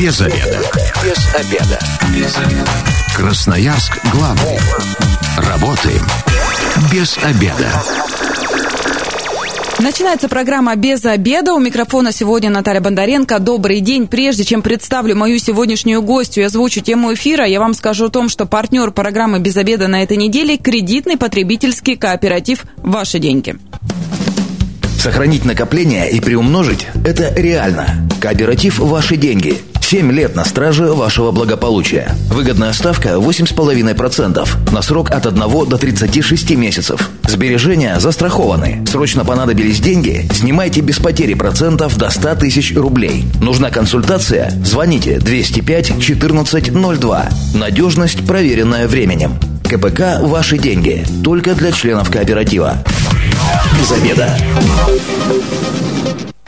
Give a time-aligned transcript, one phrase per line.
[0.00, 0.58] Без обеда.
[1.04, 1.78] Без обеда.
[2.16, 2.70] Без обеда.
[3.14, 4.58] Красноярск главный.
[5.36, 6.00] Работаем
[6.90, 7.70] без обеда.
[9.78, 11.52] Начинается программа «Без обеда».
[11.52, 13.40] У микрофона сегодня Наталья Бондаренко.
[13.40, 14.06] Добрый день.
[14.06, 18.30] Прежде чем представлю мою сегодняшнюю гостью и озвучу тему эфира, я вам скажу о том,
[18.30, 23.56] что партнер программы «Без обеда» на этой неделе– кредитный потребительский кооператив «Ваши деньги».
[24.98, 28.08] Сохранить накопление и приумножить– это реально.
[28.18, 29.60] Кооператив «Ваши деньги».
[29.90, 32.14] 7 лет на страже вашего благополучия.
[32.28, 34.72] Выгодная ставка 8,5%.
[34.72, 37.10] На срок от 1 до 36 месяцев.
[37.26, 38.84] Сбережения застрахованы.
[38.88, 40.28] Срочно понадобились деньги?
[40.32, 43.24] Снимайте без потери процентов до 100 тысяч рублей.
[43.42, 44.52] Нужна консультация?
[44.64, 47.28] Звоните 205 1402.
[47.54, 49.40] Надежность, проверенная временем.
[49.64, 51.04] КПК «Ваши деньги».
[51.24, 52.76] Только для членов кооператива.
[53.76, 54.38] Без обеда.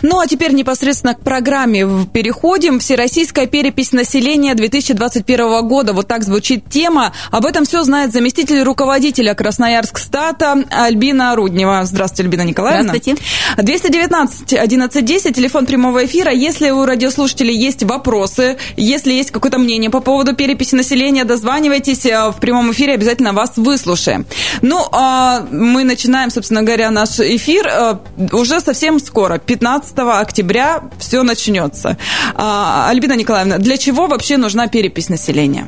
[0.03, 2.81] Ну а теперь непосредственно к программе переходим.
[2.81, 5.93] Всероссийская перепись населения 2021 года.
[5.93, 7.13] Вот так звучит тема.
[7.31, 11.83] Об этом все знает заместитель руководителя Красноярск стата Альбина Руднева.
[11.85, 12.95] Здравствуйте, Альбина Николаевна.
[12.95, 13.23] Здравствуйте.
[13.59, 16.33] 219 1110, телефон прямого эфира.
[16.33, 22.31] Если у радиослушателей есть вопросы, если есть какое-то мнение по поводу переписи населения, дозванивайтесь э,
[22.31, 24.27] в прямом эфире, обязательно вас выслушаем.
[24.63, 27.97] Ну, а мы начинаем, собственно говоря, наш эфир э,
[28.33, 31.97] уже совсем скоро, 15 октября все начнется.
[32.35, 35.67] А, Альбина Николаевна, для чего вообще нужна перепись населения?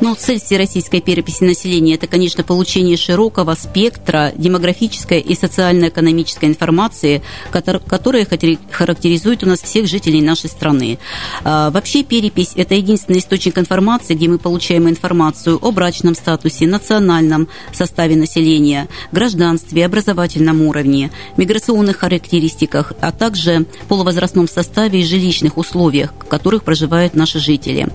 [0.00, 8.26] Ну, цель всероссийской переписи населения– это, конечно, получение широкого спектра демографической и социально-экономической информации, которая
[8.70, 11.00] характеризует у нас всех жителей нашей страны.
[11.42, 17.48] А, вообще перепись– это единственный источник информации, где мы получаем информацию о брачном статусе, национальном
[17.72, 26.28] составе населения, гражданстве, образовательном уровне, миграционных характеристиках, а также полувозрастном составе и жилищных условиях, в
[26.28, 27.88] которых проживают наши жители.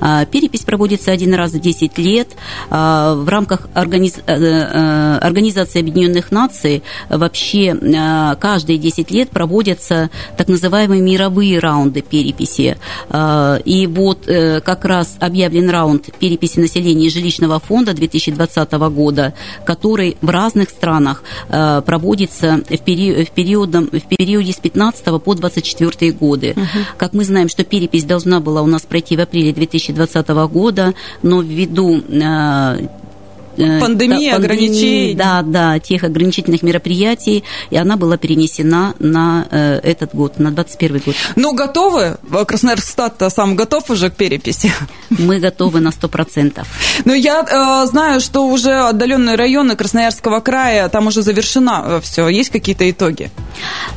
[0.00, 2.28] А, перепись проводится один раз за 10 лет
[2.70, 4.18] а, в рамках организ...
[4.26, 7.76] Э, э, Организации Объединенных Наций вообще
[8.40, 12.76] каждые 10 лет проводятся так называемые мировые раунды переписи.
[13.64, 20.16] И вот э, как раз объявлен раунд переписи населения и жилищного фонда 2020 года, который
[20.20, 26.54] в разных странах проводится в, период, в, периодом, в периоде с 15 по 24 годы.
[26.56, 26.66] Угу.
[26.96, 31.39] Как мы знаем, что перепись должна была у нас пройти в апреле 2020 года, но
[31.42, 32.86] ввиду э, Э,
[33.80, 35.14] пандемии, ограничений.
[35.14, 41.02] Да, да, тех ограничительных мероприятий, и она была перенесена на э, этот год, на 21
[41.04, 41.14] год.
[41.36, 42.18] Но готовы?
[42.30, 44.72] Красноярск-Стат сам готов уже к переписи?
[45.10, 46.64] Мы готовы на 100%.
[47.04, 52.28] Но я э, знаю, что уже отдаленные районы Красноярского края, там уже завершено э, все.
[52.28, 53.30] Есть какие-то итоги?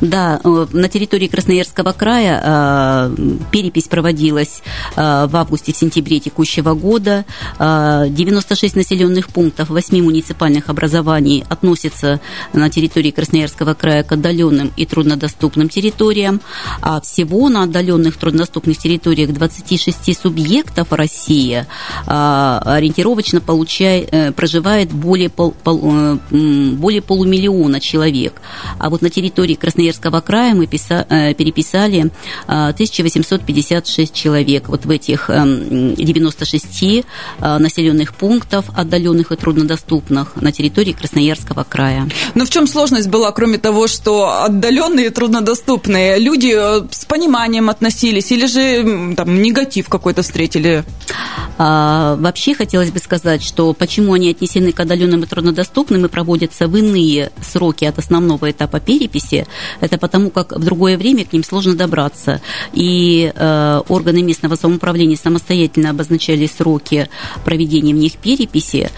[0.00, 3.16] Да, на территории Красноярского края э,
[3.50, 4.62] перепись проводилась
[4.96, 7.24] э, в августе-сентябре текущего года.
[7.58, 12.20] Э, 96 населенных пунктов пунктов восьми муниципальных образований относятся
[12.52, 16.40] на территории Красноярского края к отдаленным и труднодоступным территориям,
[16.82, 21.66] а всего на отдаленных труднодоступных территориях 26 субъектов России
[22.06, 26.16] а, ориентировочно получает, э, проживает более, пол, пол, э,
[26.72, 28.40] более полумиллиона человек.
[28.80, 32.10] А вот на территории Красноярского края мы писа, э, переписали
[32.48, 34.68] 1856 человек.
[34.68, 37.04] Вот в этих 96
[37.40, 42.08] населенных пунктов отдаленных и труднодоступных на территории Красноярского края.
[42.34, 46.18] Но в чем сложность была, кроме того, что отдаленные и труднодоступные?
[46.18, 50.82] Люди э, с пониманием относились или же там негатив какой-то встретили?
[51.58, 56.66] А, вообще хотелось бы сказать, что почему они отнесены к отдаленным и труднодоступным и проводятся
[56.66, 59.46] в иные сроки от основного этапа переписи,
[59.80, 62.40] это потому как в другое время к ним сложно добраться.
[62.72, 67.10] И э, органы местного самоуправления самостоятельно обозначали сроки
[67.44, 68.90] проведения в них переписи,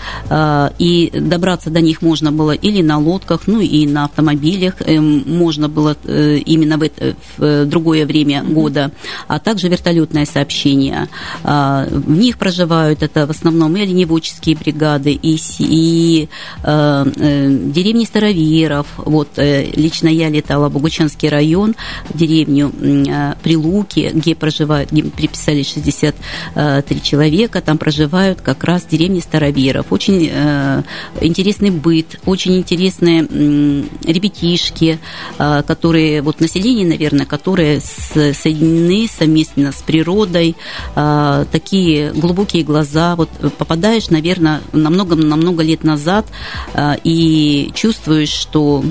[0.78, 5.68] и добраться до них можно было или на лодках, ну и на автомобилях, э, можно
[5.68, 8.90] было э, именно в, это, в другое время года,
[9.28, 11.08] а также вертолетное сообщение.
[11.44, 16.28] Э, в них проживают, это в основном и оленеводческие бригады, и, и
[16.62, 18.86] э, э, деревни староверов.
[18.96, 21.74] Вот э, лично я летала в Богучанский район,
[22.08, 29.20] в деревню э, Прилуки, где проживают, где приписали 63 человека, там проживают как раз деревни
[29.20, 29.86] староверов.
[29.90, 30.82] Очень э,
[31.20, 34.98] интересный быт, очень интересные э, ребятишки,
[35.36, 40.56] которые, вот население, наверное, которые соединены совместно с природой,
[40.94, 43.28] э, такие глубокие глаза, вот
[43.58, 46.26] попадаешь, наверное, на много-на много лет назад
[46.74, 48.84] э, и чувствуешь, что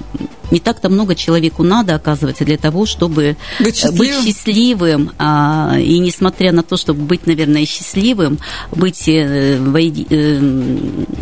[0.51, 5.97] не так-то много человеку надо, оказывается, для того, чтобы быть счастливым, быть счастливым а, и
[5.99, 8.39] несмотря на то, чтобы быть, наверное, счастливым,
[8.71, 9.57] быть э,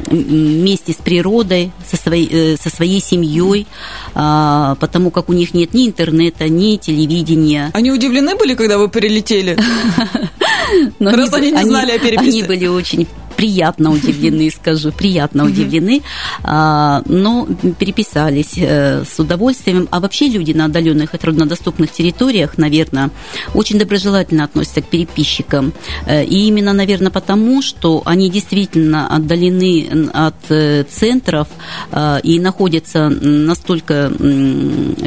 [0.10, 3.68] вместе с природой, со своей, со своей семьей,
[4.14, 7.72] а, потому как у них нет ни интернета, ни телевидения.
[7.74, 9.58] Они удивлены были, когда вы прилетели?
[11.00, 12.30] Раз они, они не знали о переписи.
[12.30, 16.02] Они были очень приятно удивлены, скажу, приятно удивлены,
[16.44, 17.48] а, но
[17.80, 19.88] переписались э, с удовольствием.
[19.92, 23.10] А вообще люди на отдаленных и труднодоступных территориях, наверное,
[23.54, 25.74] очень доброжелательно относятся к переписчикам.
[26.06, 31.48] Э, и именно, наверное, потому, что они действительно отдалены от э, центров
[32.24, 34.12] и находятся настолько,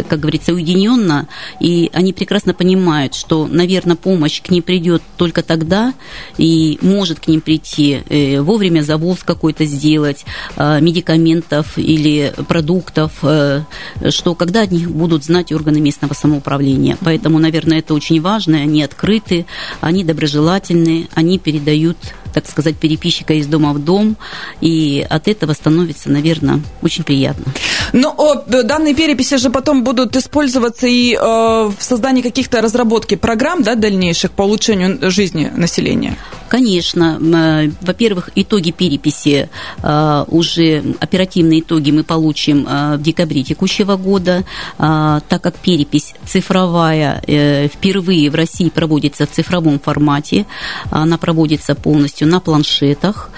[0.08, 1.28] как говорится, уединенно,
[1.60, 5.94] и они прекрасно понимают, что, наверное, помощь к ним придет только тогда,
[6.38, 8.02] и может к ним прийти
[8.40, 10.24] вовремя завоз какой-то сделать,
[10.56, 13.62] э, медикаментов или продуктов, э,
[14.10, 16.96] что когда от них будут знать органы местного самоуправления.
[17.00, 19.46] Поэтому, наверное, это очень важно, они открыты,
[19.80, 21.96] они доброжелательны, они передают
[22.36, 24.18] так сказать, переписчика из дома в дом,
[24.60, 27.50] и от этого становится, наверное, очень приятно.
[27.94, 33.62] Но о, данные переписи же потом будут использоваться и э, в создании каких-то разработки программ
[33.62, 36.18] да, дальнейших по улучшению жизни населения.
[36.48, 37.18] Конечно.
[37.20, 39.48] Э, во-первых, итоги переписи,
[39.82, 44.44] э, уже оперативные итоги мы получим э, в декабре текущего года,
[44.78, 47.20] так как перепись цифровая
[47.68, 50.46] впервые в России проводится в цифровом формате,
[50.90, 53.30] она проводится полностью на планшетах,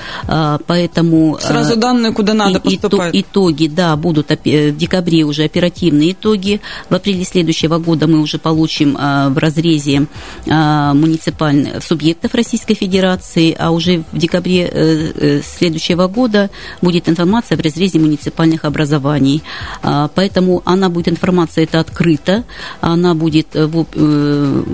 [0.67, 1.39] поэтому...
[1.41, 3.15] Сразу данные куда надо поступают.
[3.15, 6.61] Итоги, да, будут в декабре уже оперативные итоги.
[6.89, 10.07] В апреле следующего года мы уже получим в разрезе
[10.47, 16.51] муниципальных субъектов Российской Федерации Федерации, а уже в декабре э, э, следующего года
[16.83, 19.43] будет информация в разрезе муниципальных образований.
[19.83, 22.43] А, поэтому она будет, информация эта открыта,
[22.81, 23.69] она будет э,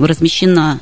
[0.00, 0.80] размещена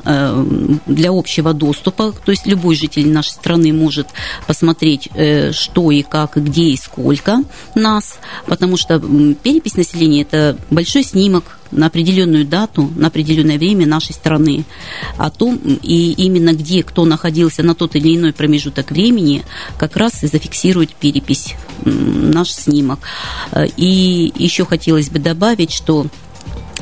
[0.86, 4.08] для общего доступа, то есть любой житель нашей страны может
[4.46, 5.08] посмотреть,
[5.52, 7.42] что и как, и где и сколько
[7.74, 9.00] нас, потому что
[9.42, 14.64] перепись населения– это большой снимок на определенную дату, на определенное время нашей страны,
[15.16, 19.42] о том, и именно где кто находился на тот или иной промежуток времени,
[19.78, 23.00] как раз и зафиксирует перепись наш снимок.
[23.76, 26.06] И еще хотелось бы добавить, что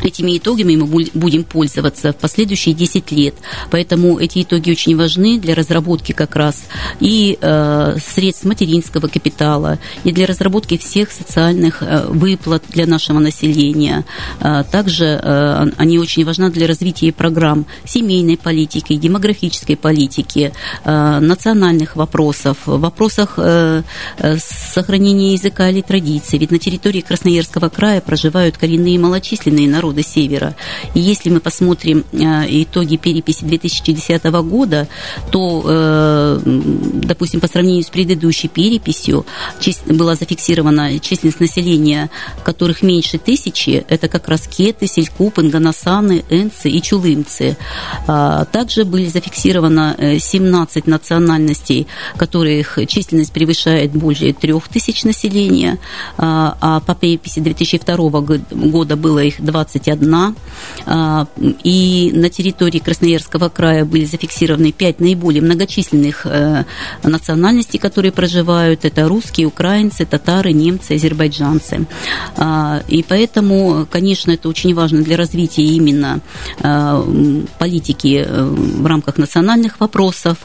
[0.03, 3.35] Этими итогами мы будем пользоваться в последующие 10 лет.
[3.71, 6.65] Поэтому эти итоги очень важны для разработки как раз
[7.01, 14.05] и э, средств материнского капитала, и для разработки всех социальных э, выплат для нашего населения.
[14.41, 20.53] Э, также э, они очень важны для развития программ семейной политики, демографической политики,
[20.85, 23.83] э, национальных вопросов, вопросах э,
[24.19, 26.39] э, сохранения языка или традиций.
[26.39, 30.55] Ведь на территории Красноярского края проживают коренные малочисленные народы народа Севера.
[30.95, 34.87] И если мы посмотрим э, итоги переписи 2010 года,
[35.31, 39.27] то, э, допустим, по сравнению с предыдущей переписью
[39.87, 42.11] была зафиксирована численность населения,
[42.45, 47.57] которых меньше тысячи, это как раз кеты, селькупы, нганасаны, энцы и чулымцы.
[48.07, 55.79] А, также были зафиксировано 17 э, национальностей, которых численность превышает более трех тысяч населения,
[56.17, 58.21] а, а по переписи 2002
[58.51, 60.37] года было их 20 21.
[60.87, 61.27] А,
[61.65, 66.65] и на территории Красноярского края были зафиксированы пять наиболее многочисленных э,
[67.03, 68.85] национальностей, которые проживают.
[68.85, 71.87] Это русские, украинцы, татары, немцы, азербайджанцы.
[72.37, 76.21] А, и поэтому, конечно, это очень важно для развития именно
[76.63, 80.39] э, политики э, в рамках национальных вопросов.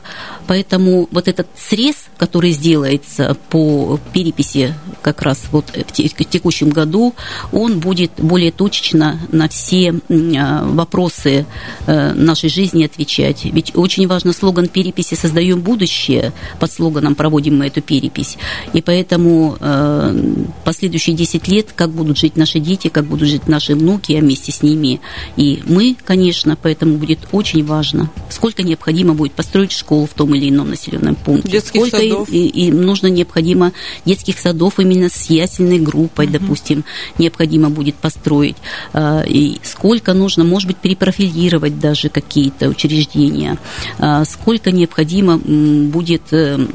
[0.47, 7.13] Поэтому вот этот срез, который сделается по переписи как раз вот в текущем году,
[7.51, 9.93] он будет более точечно на все
[10.37, 11.45] а, вопросы
[11.87, 13.45] э, нашей жизни отвечать.
[13.45, 16.33] Ведь очень важно слоган переписи «Создаем будущее».
[16.59, 18.37] Под слоганом проводим мы эту перепись.
[18.73, 23.75] И поэтому э, последующие 10 лет, как будут жить наши дети, как будут жить наши
[23.75, 24.99] внуки, а вместе с ними
[25.35, 30.49] и мы, конечно, поэтому будет очень важно, сколько необходимо будет построить школу в том или
[30.49, 31.49] ином населенном пункте.
[31.49, 32.29] Детских сколько садов.
[32.29, 33.73] И, и нужно необходимо
[34.05, 36.33] детских садов именно с ясельной группой, угу.
[36.33, 36.83] допустим,
[37.17, 38.57] необходимо будет построить.
[38.93, 43.57] Э, и сколько нужно, может быть, перепрофилировать даже какие-то учреждения,
[43.99, 46.65] а, сколько необходимо будет э, Э,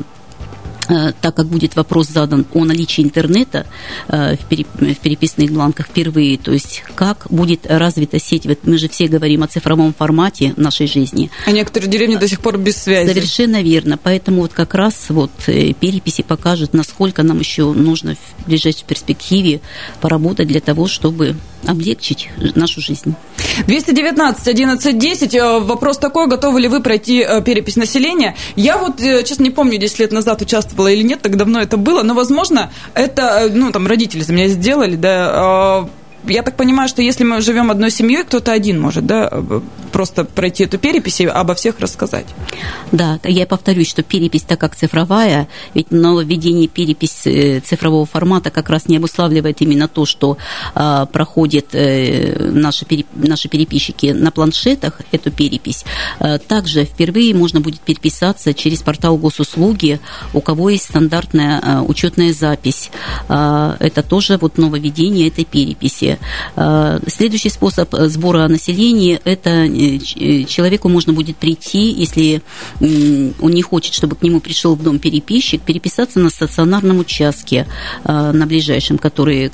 [1.20, 3.66] так как будет вопрос задан о наличии интернета
[4.08, 9.08] э, в переписных бланках впервые, то есть как будет развита сеть, вот мы же все
[9.08, 11.30] говорим о цифровом формате нашей жизни.
[11.46, 13.08] А некоторые деревни до сих пор без связи.
[13.08, 18.46] Совершенно верно, поэтому вот как раз вот э, переписи покажут, насколько нам еще нужно в
[18.46, 19.60] ближайшей перспективе
[20.00, 23.14] поработать для того, чтобы облегчить нашу жизнь.
[23.66, 25.34] 219 11 10.
[25.60, 28.34] Вопрос такой, готовы ли вы пройти перепись населения?
[28.56, 31.76] Я вот, честно, не помню, 10 лет назад участвовала участвовала или нет, так давно это
[31.76, 35.88] было, но, возможно, это, э, ну, там, родители за меня сделали, да, а,
[36.26, 39.30] я так понимаю, что если мы живем одной семьей, кто-то один может, да,
[39.92, 42.26] просто пройти эту перепись и обо всех рассказать.
[42.92, 48.70] Да, я повторюсь, что перепись, так как цифровая, ведь нововведение переписи э, цифрового формата как
[48.70, 50.38] раз не обуславливает именно то, что
[50.74, 53.06] а, проходят э, наши, переп...
[53.14, 55.84] наши переписчики на планшетах эту перепись.
[56.18, 60.00] А, также впервые можно будет переписаться через портал госуслуги,
[60.34, 62.90] у кого есть стандартная а, учетная запись.
[63.28, 66.09] А, это тоже вот нововведение этой переписи.
[66.56, 72.42] Э, следующий способ сбора населения– это э, э, человеку можно будет прийти, если
[72.80, 77.66] он не хочет, чтобы к нему пришел в дом переписчик, переписаться на стационарном участке,
[78.04, 79.50] на ближайшем, который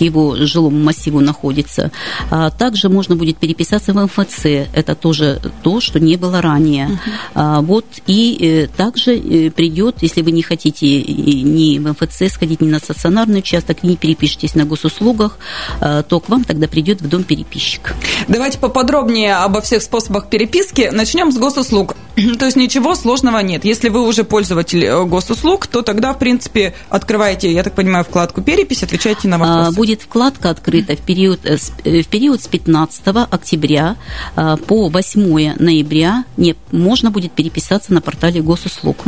[0.00, 1.90] к его жилому массиву находится.
[2.30, 4.46] А также можно будет переписаться в МФЦ.
[4.72, 6.98] Это тоже то, что не было ранее.
[7.34, 12.62] А, вот и э, также э, придет, если вы не хотите ни в МФЦ сходить,
[12.62, 15.38] ни на стационарный участок, не перепишетесь на госуслугах,
[15.80, 17.94] а, то к вам тогда придет в дом переписчик.
[18.26, 20.88] Давайте поподробнее обо всех способах переписки.
[20.90, 21.94] Начнем с госуслуг.
[22.38, 23.64] То есть ничего сложного нет.
[23.64, 28.42] Если вы уже пользователь э, госуслуг, то тогда, в принципе, открываете, я так понимаю, вкладку
[28.42, 33.02] перепись, отвечаете на вопросы будет вкладка открыта в период, э, э, в период с 15
[33.30, 33.96] октября
[34.36, 38.98] э, по 8 ноября не, можно будет переписаться на портале госуслуг.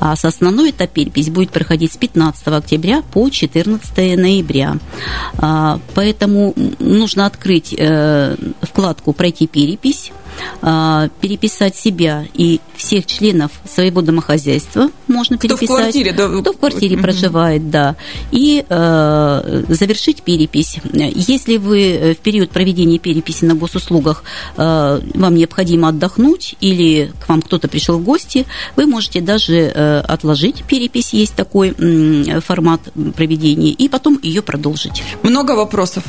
[0.00, 4.76] А с основной этап перепись будет проходить с 15 октября по 14 ноября.
[5.38, 7.76] А, поэтому нужно открыть
[8.62, 10.12] вкладку «Пройти перепись»,
[10.62, 15.64] а, переписать себя и всех членов своего домохозяйства можно переписать.
[15.64, 16.28] Кто в квартире, да?
[16.40, 17.96] Кто в квартире проживает, да.
[18.30, 20.78] И э, завершить перепись.
[20.92, 24.24] Если вы э, в период проведения переписи на госуслугах
[24.56, 30.00] э, вам необходимо отдохнуть или к вам кто-то пришел в гости, вы можете даже э,
[30.00, 32.80] отложить перепись, есть такой э, формат
[33.14, 35.02] проведения, и потом ее продолжить.
[35.22, 36.04] Много вопросов?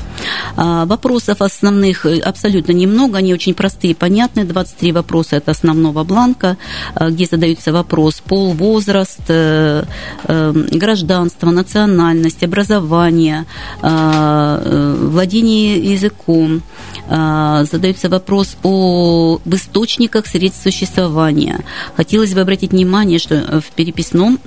[0.56, 4.46] А, вопросов основных э, абсолютно немного, они очень простые, понятные понятны.
[4.46, 6.58] 23 вопроса– это основного бланка,
[6.96, 9.84] э, где задаются вопрос пол, возраст, э,
[10.28, 13.46] э, гражданство, национальность, образование,
[13.82, 16.62] владение языком.
[17.10, 21.60] Задается вопрос о в источниках средств существования.
[21.96, 24.40] Хотелось бы обратить внимание, что в переписном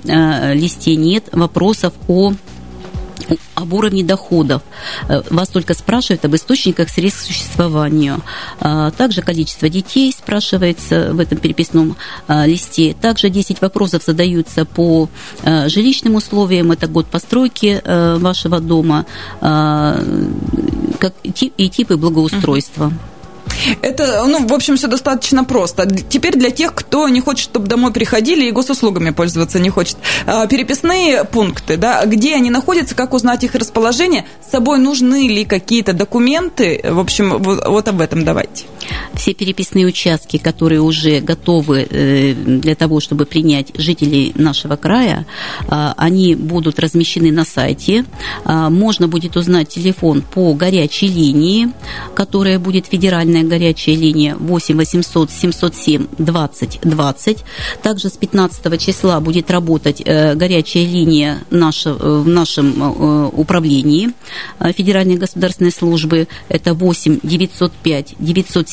[0.53, 2.33] листе нет вопросов о
[3.55, 4.61] об уровне доходов.
[5.07, 8.21] Э, вас только спрашивают об источниках средств к существованию.
[8.59, 11.95] А, также количество детей спрашивается в этом переписном
[12.27, 12.95] а, листе.
[12.99, 15.09] Также 10 вопросов задаются по
[15.43, 16.71] жилищным условиям.
[16.71, 19.05] Это год постройки вашего дома
[21.23, 22.85] и типы благоустройства.
[22.85, 23.10] Uh-huh.
[23.81, 25.87] Это, ну, в общем, все достаточно просто.
[25.87, 29.97] Теперь для тех, кто не хочет, чтобы домой приходили и госуслугами пользоваться не хочет.
[30.25, 35.45] А, переписные пункты, да, где они находятся, как узнать их расположение, с собой нужны ли
[35.45, 38.65] какие-то документы, в общем, вот, вот об этом давайте.
[39.15, 45.25] Все переписные участки, которые уже готовы э, для того, чтобы принять жителей нашего края,
[45.67, 48.05] а, они будут размещены на сайте.
[48.45, 51.69] А, можно будет узнать телефон по горячей линии,
[52.15, 57.37] которая будет федеральная горячая линия 8 800 707 20 20.
[57.83, 64.09] Также с 15 числа будет работать э, горячая линия наша, э, в нашем управлении
[64.75, 66.27] Федеральной государственной службы.
[66.49, 68.15] Это 8 905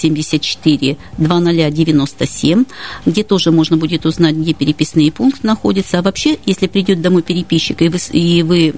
[0.09, 2.65] 974 2097,
[3.07, 5.99] где тоже можно будет узнать, где переписные пункты находятся.
[5.99, 8.75] А вообще, если придет домой переписчик, и вы, и вы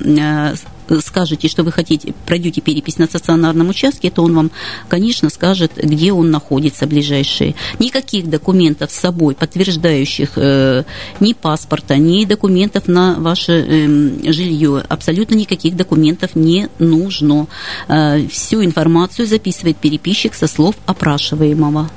[1.01, 4.51] скажете, что вы хотите, пройдете перепись на стационарном участке, то он вам,
[4.89, 7.57] конечно, скажет, где он находится ближайший.
[7.79, 10.85] Никаких документов с собой, подтверждающих э,
[11.21, 17.47] ни паспорта, ни документов на ваше э, жилье, абсолютно никаких документов не нужно.
[17.89, 21.91] Э, всю информацию записывает переписчик со слов опрашиваемого.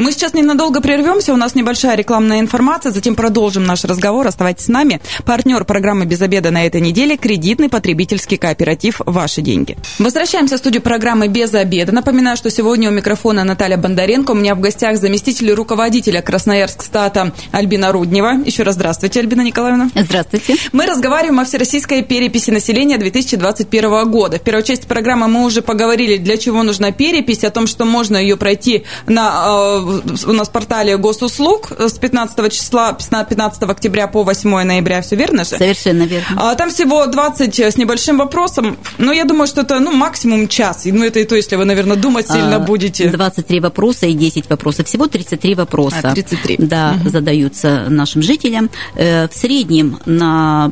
[0.00, 4.26] Мы сейчас ненадолго прервемся, у нас небольшая рекламная информация, затем продолжим наш разговор.
[4.26, 4.98] Оставайтесь с нами.
[5.26, 9.76] Партнер программы «Без обеда» на этой неделе– кредитный потребительский кооператив «Ваши деньги».
[9.98, 11.92] Возвращаемся в студию программы «Без обеда».
[11.92, 14.30] Напоминаю, что сегодня у микрофона Наталья Бондаренко.
[14.30, 18.42] У меня в гостях заместитель руководителя Красноярск стата Альбина Руднева.
[18.46, 19.90] Еще раз здравствуйте, Альбина Николаевна.
[19.94, 20.56] Здравствуйте.
[20.72, 24.38] Мы разговариваем о всероссийской переписи населения 2021 года.
[24.38, 28.16] В первой части программы мы уже поговорили, для чего нужна перепись, о том, что можно
[28.16, 29.89] ее пройти на Э,
[30.26, 35.44] у нас в портале госуслуг с 15 числа, 15 октября по 8 ноября, все верно
[35.44, 35.56] же?
[35.56, 36.26] Совершенно верно.
[36.36, 40.82] А, там всего 20 с небольшим вопросом, но я думаю, что это ну, максимум час,
[40.84, 43.08] ну это и то, если вы, наверное, думать сильно а, будете.
[43.08, 46.00] 23 вопроса и 10 вопросов, всего 33 вопроса.
[46.02, 46.56] А, 33.
[46.58, 47.10] Да, угу.
[47.10, 48.70] задаются нашим жителям.
[48.94, 50.70] Э, в среднем на,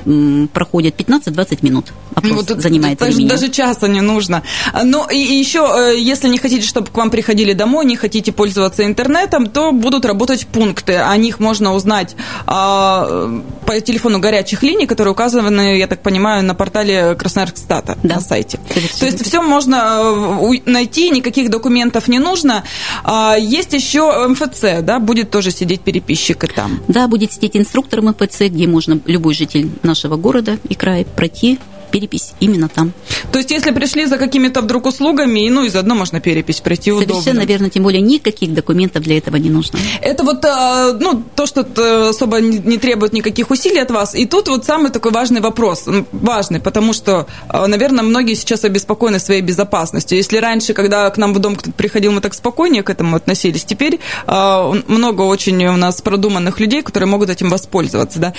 [0.53, 1.93] проходит 15-20 минут.
[2.15, 4.43] Вопрос вот, занимает даже, даже часа не нужно.
[4.85, 8.33] Но и, и еще, э, если не хотите, чтобы к вам приходили домой, не хотите
[8.33, 9.08] пользоваться интернетом,
[9.53, 10.97] то будут работать пункты.
[10.97, 16.55] О них можно узнать а, по телефону горячих линий, которые указаны, я так понимаю, на
[16.55, 18.17] портале Красноярскстата да.
[18.17, 18.59] на сайте.
[18.99, 20.01] То есть все можно
[20.43, 22.65] э, найти, никаких документов не нужно.
[23.05, 26.81] А, есть еще МФЦ, да, будет тоже сидеть переписчик и там.
[26.89, 31.59] Да, будет сидеть инструктор МФЦ, где можно любой житель нашего города и края пройти
[31.89, 32.93] перепись именно там.
[33.33, 37.41] То есть, если пришли за какими-то вдруг услугами, ну и заодно можно перепись пройти Совершенно
[37.41, 37.43] удобно.
[37.43, 39.79] верно, тем более никаких документов для этого не нужно.
[40.01, 41.67] Это вот, а, ну, то, что
[42.11, 44.15] особо не требует никаких усилий от вас.
[44.15, 49.19] И тут вот самый такой важный вопрос, важный, потому что, а, наверное, многие сейчас обеспокоены
[49.19, 50.17] своей безопасностью.
[50.19, 53.65] Если раньше, когда к нам в дом кто-то приходил, мы так спокойнее к этому относились,
[53.65, 58.33] теперь много очень у нас продуманных людей, которые могут этим воспользоваться, да.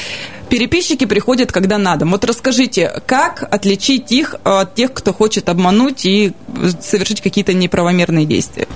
[0.50, 2.06] Переписчики приходят, когда надо.
[2.06, 6.34] Вот расскажите, как отличить их от тех, кто хочет обмануть и
[6.82, 8.68] совершить какие-то неправомерные действия?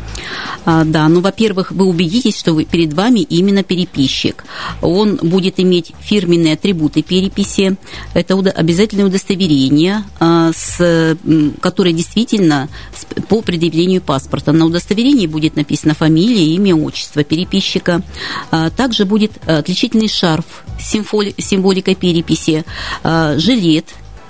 [0.66, 4.46] А, да, ну, во-первых, вы убедитесь, что вы, перед вами именно переписчик.
[4.82, 7.76] Он будет иметь фирменные атрибуты переписи.
[8.14, 11.18] Это обязательное удостоверение, а, с,
[11.62, 12.70] которое действительно
[13.28, 14.52] по предъявлению паспорта.
[14.52, 18.02] На удостоверении будет написано фамилия, имя, отчество переписчика.
[18.52, 22.66] А, также будет отличительный шарф, символика символикой переписи,
[23.04, 23.86] а, жилет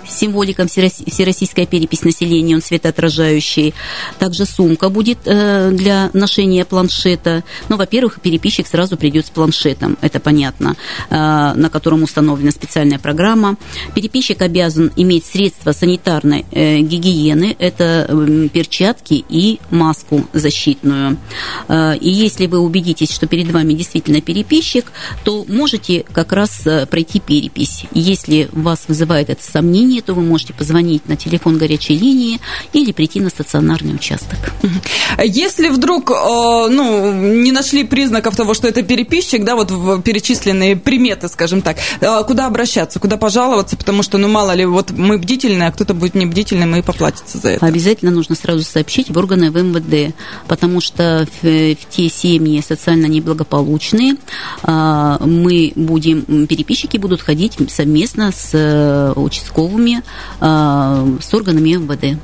[0.07, 3.73] символиком всероссийская перепись населения, он светоотражающий.
[4.19, 7.43] Также сумка будет э, для ношения планшета.
[7.69, 10.75] Ну, во-первых, переписчик сразу придет с планшетом, это понятно,
[11.09, 13.57] э, на котором установлена специальная программа.
[13.95, 18.09] Переписчик обязан иметь средства санитарной э, гигиены, это
[18.53, 21.17] перчатки и маску защитную.
[21.69, 24.91] И если вы убедитесь, что перед вами действительно переписчик,
[25.23, 27.85] то можете как раз пройти перепись.
[27.93, 32.39] Если вас вызывает это сомнение, линии, то вы можете позвонить на телефон горячей линии
[32.73, 34.39] или прийти на стационарный участок.
[35.23, 41.27] Если вдруг э, ну, не нашли признаков того, что это переписчик, да, вот перечисленные приметы,
[41.27, 45.69] скажем так, э, куда обращаться, куда пожаловаться, потому что, ну, мало ли, вот мы бдительные,
[45.69, 47.65] а кто-то будет не бдительным и поплатится за это.
[47.65, 50.15] Обязательно нужно сразу сообщить в органы в МВД,
[50.47, 54.15] потому что в, в те семьи социально неблагополучные
[54.63, 60.03] э, мы будем, переписчики будут ходить совместно с участковыми знакомыми
[60.39, 62.19] э, с органами МВД.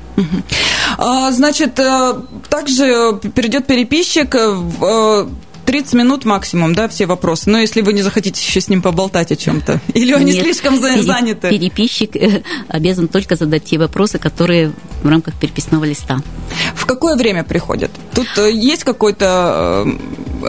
[0.98, 2.14] А, значит, э,
[2.48, 5.28] также перейдет переписчик в
[5.66, 7.48] 30 минут максимум, да, все вопросы.
[7.48, 9.80] Но если вы не захотите еще с ним поболтать о чем-то.
[9.94, 11.48] Или они Нет, слишком пере- заняты.
[11.50, 16.18] Переписчик э, обязан только задать те вопросы, которые в рамках переписного листа.
[16.90, 17.92] Какое время приходят?
[18.14, 19.90] Тут э, есть какой-то э,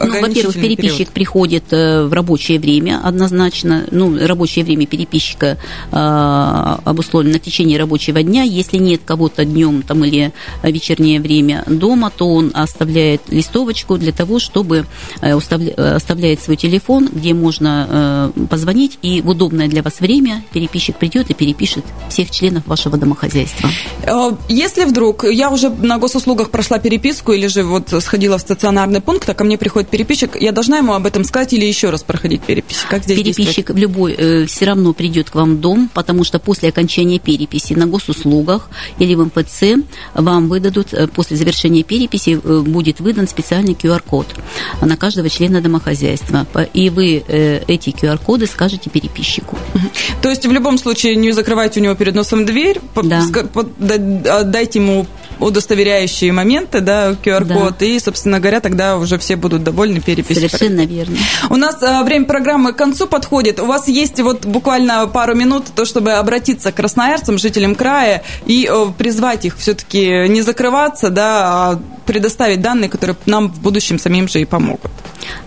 [0.05, 1.13] ну, во-первых, переписчик период?
[1.13, 3.85] приходит в рабочее время однозначно.
[3.91, 5.59] Ну, рабочее время переписчика
[5.91, 8.41] э, обусловлено в течение рабочего дня.
[8.41, 14.39] Если нет кого-то днем там, или вечернее время дома, то он оставляет листовочку для того,
[14.39, 14.87] чтобы
[15.21, 20.43] Э, э, оставляет свой телефон, где можно э, позвонить, и в удобное для вас время
[20.51, 23.69] переписчик придет и перепишет всех членов вашего домохозяйства.
[24.49, 25.99] Если вдруг я уже на
[26.31, 30.35] госуслугах прошла переписку или же вот сходила в стационарный пункт, а ко мне приходит переписчик,
[30.39, 32.85] я должна ему об этом сказать или еще раз проходить перепись?
[32.89, 36.39] Как здесь Переписчик в любой э, все равно придет к вам в дом, потому что
[36.39, 43.27] после окончания переписи на госуслугах или в МФЦ вам выдадут, после завершения переписи будет выдан
[43.27, 44.27] специальный QR-код
[44.81, 46.47] на каждого члена домохозяйства.
[46.73, 49.57] И вы э, эти QR-коды скажете переписчику.
[50.21, 53.23] То есть в любом случае не закрывайте у него перед носом дверь, да.
[54.29, 55.07] А, дайте ему
[55.41, 57.85] удостоверяющие моменты, да, QR-код, да.
[57.85, 60.49] и, собственно говоря, тогда уже все будут довольны переписью.
[60.49, 61.17] Совершенно верно.
[61.49, 63.59] У нас а, время программы к концу подходит.
[63.59, 68.69] У вас есть вот буквально пару минут, то, чтобы обратиться к красноярцам, жителям края, и
[68.97, 74.41] призвать их все-таки не закрываться, да, а предоставить данные, которые нам в будущем самим же
[74.41, 74.91] и помогут.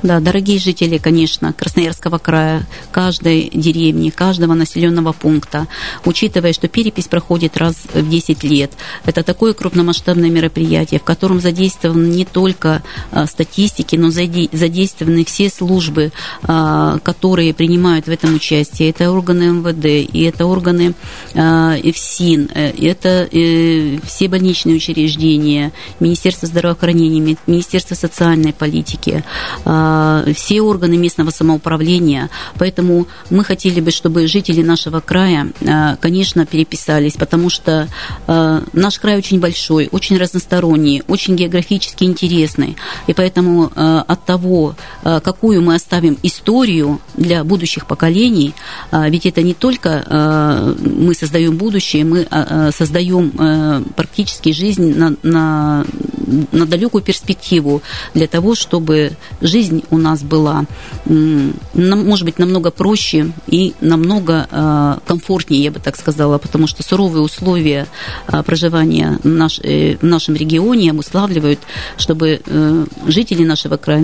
[0.02, 5.66] Да, дорогие жители, конечно, Красноярского края, каждой деревни, каждого населенного пункта,
[6.04, 8.72] учитывая, что перепись проходит раз в 10 лет,
[9.04, 9.52] это такое
[9.84, 17.52] крупномасштабное мероприятие, в котором задействованы не только а, статистики, но задействованы все службы, а, которые
[17.52, 18.90] принимают в этом участие.
[18.90, 20.94] Это органы МВД, и это органы
[21.34, 29.22] а, ФСИН, э, это э, все больничные учреждения, Министерство здравоохранения, Министерство социальной политики,
[29.64, 32.30] а, все органы местного самоуправления.
[32.58, 37.88] Поэтому мы хотели бы, чтобы жители нашего края, а, конечно, переписались, потому что
[38.26, 42.76] а, наш край очень большой, очень разносторонний, очень географически интересный.
[43.06, 48.54] И поэтому от того, какую мы оставим историю для будущих поколений,
[48.92, 52.26] ведь это не только мы создаем будущее, мы
[52.76, 55.84] создаем практически жизнь на, на,
[56.52, 57.82] на далекую перспективу
[58.14, 60.64] для того, чтобы жизнь у нас была,
[61.04, 67.22] может быть, намного проще и намного э, комфортнее, я бы так сказала, потому что суровые
[67.22, 67.86] условия
[68.26, 71.60] э, проживания э, в нашем регионе обуславливают,
[71.96, 72.40] чтобы
[73.06, 74.02] жители нашего края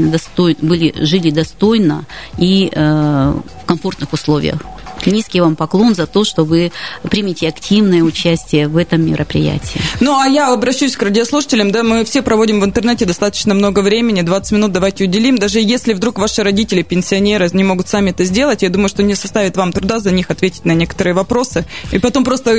[0.60, 2.04] были, жили достойно
[2.38, 4.60] и в комфортных условиях.
[5.06, 9.80] Низкий вам поклон за то, что вы примете активное участие в этом мероприятии.
[10.00, 11.70] Ну, а я обращусь к радиослушателям.
[11.72, 15.38] Да, мы все проводим в интернете достаточно много времени, 20 минут давайте уделим.
[15.38, 19.14] Даже если вдруг ваши родители, пенсионеры, не могут сами это сделать, я думаю, что не
[19.14, 21.64] составит вам труда за них ответить на некоторые вопросы.
[21.92, 22.50] И потом просто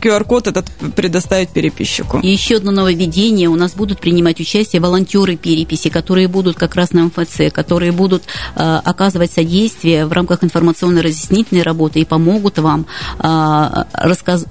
[0.00, 2.20] QR-код э, этот предоставить переписчику.
[2.20, 3.48] И еще одно нововведение.
[3.48, 8.24] У нас будут принимать участие волонтеры переписи, которые будут как раз на МФЦ, которые будут
[8.54, 12.86] э, оказывать содействие в рамках информационно-разъяснительной работы работы и помогут вам,
[13.18, 13.86] а,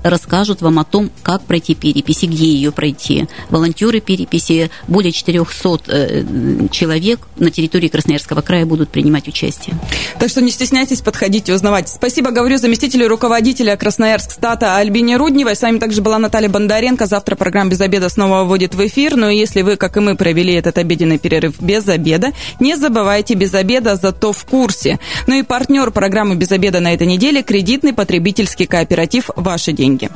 [0.03, 3.27] расскажут вам о том, как пройти перепись и где ее пройти.
[3.49, 6.23] Волонтеры переписи, более 400 э,
[6.71, 9.75] человек на территории Красноярского края будут принимать участие.
[10.19, 11.89] Так что не стесняйтесь, подходите, узнавать.
[11.89, 15.55] Спасибо, говорю заместителю руководителя Красноярск стата Альбине Рудневой.
[15.55, 17.05] С вами также была Наталья Бондаренко.
[17.05, 19.15] Завтра программа «Без обеда» снова вводит в эфир.
[19.15, 23.53] Но если вы, как и мы, провели этот обеденный перерыв без обеда, не забывайте без
[23.53, 24.99] обеда, зато в курсе.
[25.27, 30.11] Ну и партнер программы «Без обеда» на этой неделе неделе кредитный потребительский кооператив «Ваши деньги».